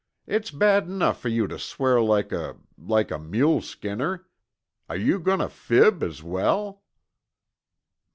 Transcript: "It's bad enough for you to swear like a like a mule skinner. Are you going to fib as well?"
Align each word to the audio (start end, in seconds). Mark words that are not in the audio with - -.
"It's 0.25 0.49
bad 0.49 0.87
enough 0.87 1.21
for 1.21 1.29
you 1.29 1.45
to 1.45 1.59
swear 1.59 2.01
like 2.01 2.31
a 2.31 2.57
like 2.75 3.11
a 3.11 3.19
mule 3.19 3.61
skinner. 3.61 4.25
Are 4.89 4.97
you 4.97 5.19
going 5.19 5.37
to 5.41 5.47
fib 5.47 6.01
as 6.01 6.23
well?" 6.23 6.81